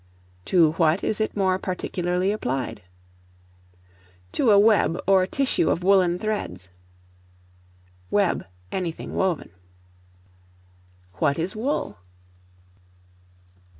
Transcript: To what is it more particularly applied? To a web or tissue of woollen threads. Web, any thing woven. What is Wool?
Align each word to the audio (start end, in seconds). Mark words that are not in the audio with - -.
To 0.45 0.71
what 0.77 1.03
is 1.03 1.21
it 1.21 1.37
more 1.37 1.59
particularly 1.59 2.31
applied? 2.31 2.81
To 4.31 4.49
a 4.49 4.57
web 4.57 4.99
or 5.05 5.27
tissue 5.27 5.69
of 5.69 5.83
woollen 5.83 6.17
threads. 6.17 6.71
Web, 8.09 8.47
any 8.71 8.91
thing 8.91 9.13
woven. 9.13 9.51
What 11.19 11.37
is 11.37 11.55
Wool? 11.55 11.99